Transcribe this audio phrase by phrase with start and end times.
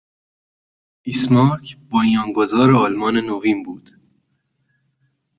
[1.03, 3.85] بیسمارک بنیانگزار آلمان نوین بود.